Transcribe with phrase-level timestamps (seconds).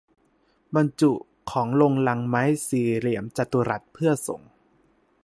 [0.75, 1.11] บรรจุ
[1.51, 4.41] ของลงลังไม้สี่เหลี่ยมจัตุรัสเพื่อส่ง